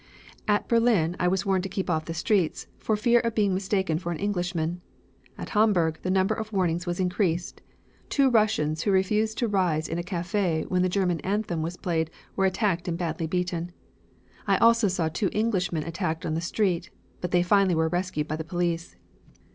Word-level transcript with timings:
"At 0.47 0.67
Berlin 0.67 1.15
I 1.19 1.27
was 1.27 1.45
warned 1.45 1.61
to 1.61 1.69
keep 1.69 1.87
off 1.87 2.05
the 2.05 2.15
streets 2.15 2.65
for 2.79 2.95
fear 2.97 3.19
of 3.19 3.35
being 3.35 3.53
mistaken 3.53 3.99
for 3.99 4.11
an 4.11 4.19
Englishmen. 4.19 4.81
At 5.37 5.49
Hamburg 5.49 5.99
the 6.01 6.09
number 6.09 6.33
of 6.33 6.51
warnings 6.51 6.87
was 6.87 6.99
increased. 6.99 7.61
Two 8.09 8.27
Russians 8.27 8.81
who 8.81 8.89
refused 8.89 9.37
to 9.37 9.47
rise 9.47 9.87
in 9.87 9.99
a 9.99 10.03
cafe 10.03 10.65
when 10.67 10.81
the 10.81 10.89
German 10.89 11.19
anthem 11.19 11.61
was 11.61 11.77
played 11.77 12.09
were 12.35 12.45
attacked 12.47 12.87
and 12.87 12.97
badly 12.97 13.27
beaten. 13.27 13.73
I 14.47 14.57
also 14.57 14.87
saw 14.87 15.07
two 15.07 15.29
Englishmen 15.33 15.83
attacked 15.83 16.25
in 16.25 16.33
the 16.33 16.41
street, 16.41 16.89
but 17.19 17.29
they 17.29 17.43
finally 17.43 17.75
were 17.75 17.87
rescued 17.87 18.27
by 18.27 18.37
the 18.37 18.43
police. 18.43 18.95